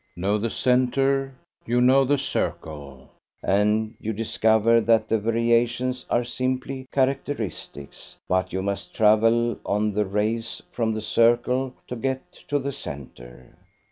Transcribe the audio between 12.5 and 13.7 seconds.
the centre.